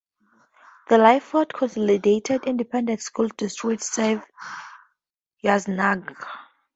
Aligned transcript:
The 0.89 0.95
Lyford 0.97 1.49
Consolidated 1.53 2.45
Independent 2.47 3.01
School 3.03 3.27
District 3.37 3.83
serves 3.83 4.23
Yznaga. 5.43 6.15